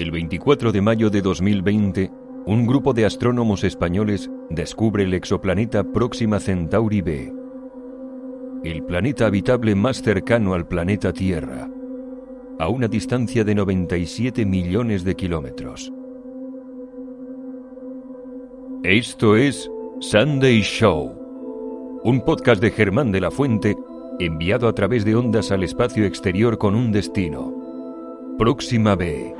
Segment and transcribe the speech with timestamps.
[0.00, 2.10] El 24 de mayo de 2020,
[2.46, 7.30] un grupo de astrónomos españoles descubre el exoplaneta Próxima Centauri b,
[8.64, 11.68] el planeta habitable más cercano al planeta Tierra,
[12.58, 15.92] a una distancia de 97 millones de kilómetros.
[18.82, 23.76] Esto es Sunday Show, un podcast de Germán de la Fuente
[24.18, 27.59] enviado a través de ondas al espacio exterior con un destino.
[28.40, 29.34] Próxima B.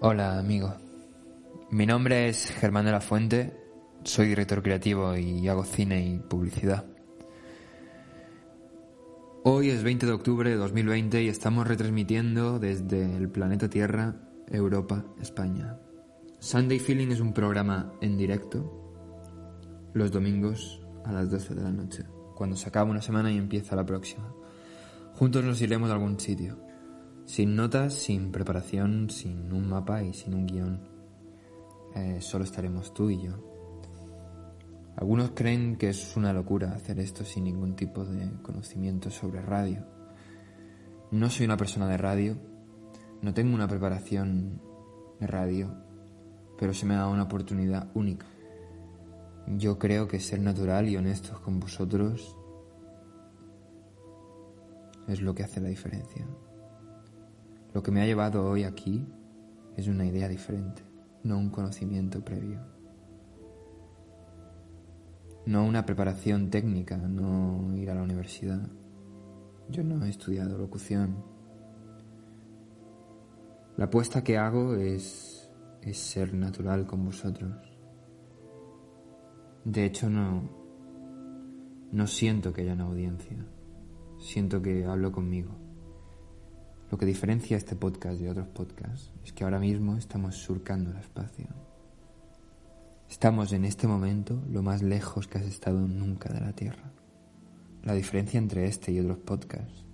[0.00, 0.83] Hola, amigo.
[1.74, 3.52] Mi nombre es Germán de la Fuente,
[4.04, 6.86] soy director creativo y hago cine y publicidad.
[9.42, 14.14] Hoy es 20 de octubre de 2020 y estamos retransmitiendo desde el planeta Tierra,
[14.46, 15.76] Europa, España.
[16.38, 22.04] Sunday Feeling es un programa en directo los domingos a las 12 de la noche,
[22.36, 24.32] cuando se acaba una semana y empieza la próxima.
[25.14, 26.56] Juntos nos iremos a algún sitio.
[27.24, 30.93] Sin notas, sin preparación, sin un mapa y sin un guion.
[31.94, 33.32] Eh, solo estaremos tú y yo.
[34.96, 39.84] Algunos creen que es una locura hacer esto sin ningún tipo de conocimiento sobre radio.
[41.10, 42.36] No soy una persona de radio,
[43.22, 44.60] no tengo una preparación
[45.20, 45.74] de radio,
[46.58, 48.26] pero se me ha dado una oportunidad única.
[49.46, 52.36] Yo creo que ser natural y honestos con vosotros
[55.08, 56.26] es lo que hace la diferencia.
[57.72, 59.06] Lo que me ha llevado hoy aquí
[59.76, 60.82] es una idea diferente,
[61.24, 62.60] no un conocimiento previo.
[65.46, 68.60] No una preparación técnica, no ir a la universidad.
[69.68, 71.24] Yo no he estudiado locución.
[73.76, 75.50] La apuesta que hago es,
[75.82, 77.56] es ser natural con vosotros.
[79.64, 80.48] De hecho, no,
[81.90, 83.46] no siento que haya una audiencia.
[84.18, 85.56] Siento que hablo conmigo.
[86.90, 90.98] Lo que diferencia este podcast de otros podcasts es que ahora mismo estamos surcando el
[90.98, 91.46] espacio.
[93.08, 96.92] Estamos en este momento lo más lejos que has estado nunca de la Tierra.
[97.82, 99.84] La diferencia entre este y otros podcasts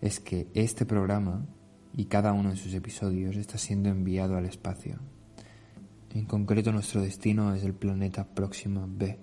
[0.00, 1.46] es que este programa
[1.92, 4.98] y cada uno de sus episodios está siendo enviado al espacio.
[6.10, 9.18] En concreto nuestro destino es el planeta Próxima B,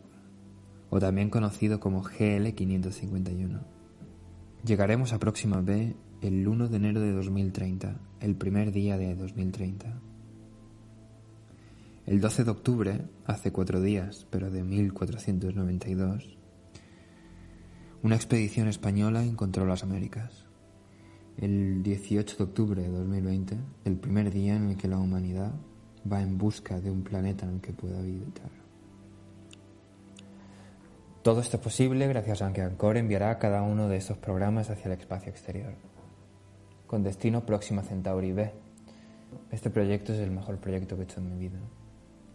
[0.90, 3.62] o también conocido como GL551.
[4.64, 10.02] Llegaremos a Próxima B el 1 de enero de 2030, el primer día de 2030.
[12.06, 16.38] El 12 de octubre, hace cuatro días, pero de 1492,
[18.04, 20.46] una expedición española encontró las Américas.
[21.38, 25.52] El 18 de octubre de 2020, el primer día en el que la humanidad
[26.12, 28.52] va en busca de un planeta en el que pueda habitar.
[31.24, 34.86] Todo esto es posible gracias a que Ancor enviará cada uno de estos programas hacia
[34.94, 35.74] el espacio exterior
[36.88, 38.52] con destino Próxima Centauri B.
[39.52, 41.60] Este proyecto es el mejor proyecto que he hecho en mi vida.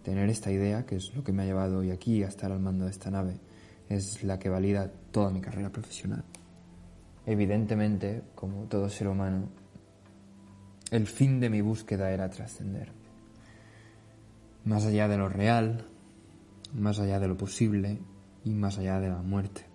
[0.03, 2.61] Tener esta idea, que es lo que me ha llevado hoy aquí a estar al
[2.61, 3.39] mando de esta nave,
[3.89, 6.25] es la que valida toda mi carrera profesional.
[7.27, 9.49] Evidentemente, como todo ser humano,
[10.91, 12.93] el fin de mi búsqueda era trascender.
[14.65, 15.87] Más allá de lo real,
[16.75, 17.99] más allá de lo posible
[18.45, 19.70] y más allá de la muerte.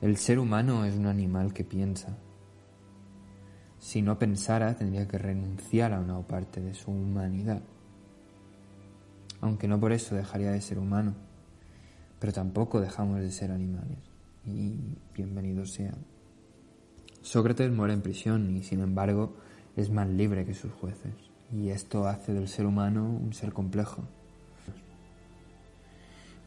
[0.00, 2.18] El ser humano es un animal que piensa.
[3.78, 7.62] Si no pensara, tendría que renunciar a una parte de su humanidad.
[9.40, 11.14] Aunque no por eso dejaría de ser humano.
[12.18, 13.98] Pero tampoco dejamos de ser animales.
[14.44, 15.96] Y bienvenidos sean.
[17.22, 19.36] Sócrates muere en prisión y sin embargo
[19.76, 21.14] es más libre que sus jueces.
[21.52, 24.02] Y esto hace del ser humano un ser complejo.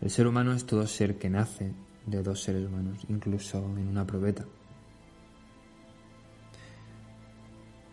[0.01, 1.73] El ser humano es todo ser que nace
[2.07, 4.45] de dos seres humanos, incluso en una probeta.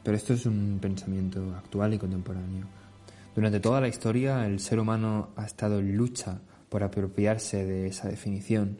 [0.02, 2.66] Pero esto es un pensamiento actual y contemporáneo.
[3.34, 8.08] Durante toda la historia el ser humano ha estado en lucha por apropiarse de esa
[8.08, 8.78] definición,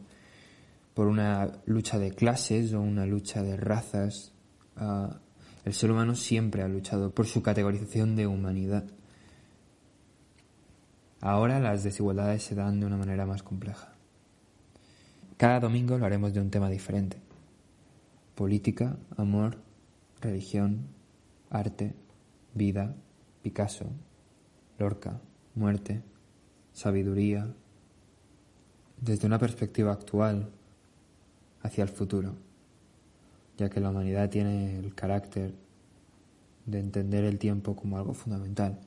[0.95, 4.33] por una lucha de clases o una lucha de razas.
[4.77, 5.19] Ah,
[5.65, 8.85] el ser humano siempre ha luchado por su categorización de humanidad.
[11.21, 13.94] Ahora las desigualdades se dan de una manera más compleja.
[15.37, 17.17] Cada domingo lo haremos de un tema diferente.
[18.37, 19.59] Política, amor,
[20.21, 20.87] religión,
[21.51, 21.95] arte,
[22.55, 22.95] vida,
[23.43, 23.87] Picasso,
[24.79, 25.21] Lorca,
[25.55, 26.03] muerte,
[26.73, 27.53] sabiduría,
[29.01, 30.51] desde una perspectiva actual
[31.63, 32.37] hacia el futuro,
[33.59, 35.53] ya que la humanidad tiene el carácter
[36.65, 38.79] de entender el tiempo como algo fundamental.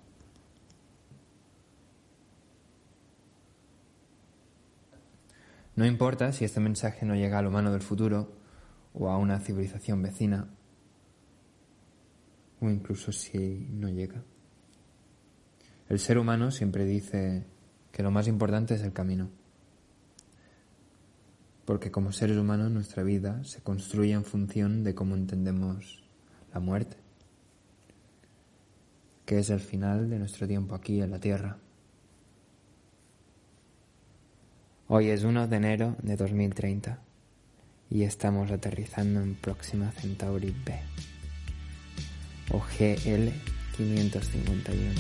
[5.78, 8.34] No importa si este mensaje no llega al humano del futuro
[8.96, 10.50] o a una civilización vecina,
[12.60, 14.24] o incluso si no llega.
[15.88, 17.46] El ser humano siempre dice
[17.92, 19.30] que lo más importante es el camino,
[21.64, 26.04] porque como seres humanos nuestra vida se construye en función de cómo entendemos
[26.56, 26.98] la muerte,
[29.26, 31.60] que es el final de nuestro tiempo aquí en la Tierra.
[34.90, 36.98] Hoy es 1 de enero de 2030
[37.90, 40.80] y estamos aterrizando en Próxima Centauri B
[42.52, 43.30] o GL
[43.76, 44.92] 551.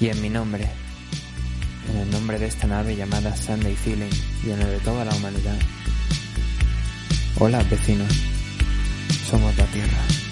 [0.00, 0.68] Y en mi nombre,
[1.90, 4.12] en el nombre de esta nave llamada Sunday Feeling
[4.44, 5.58] y en el de toda la humanidad.
[7.40, 8.12] Hola vecinos,
[9.30, 10.23] somos la Tierra.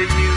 [0.00, 0.27] you